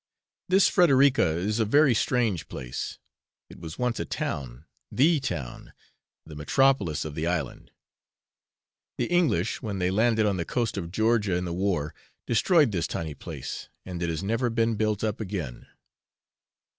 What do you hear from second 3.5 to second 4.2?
it was once a